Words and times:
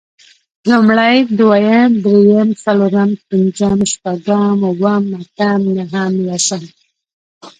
لومړی، 0.71 1.17
دويم، 1.39 1.91
درېيم، 2.05 2.49
څلورم، 2.63 3.11
پنځم، 3.27 3.79
شپږم، 3.91 4.57
اووم، 4.69 5.03
اتم، 5.21 5.61
نهم، 5.77 6.13
لسم 6.27 6.63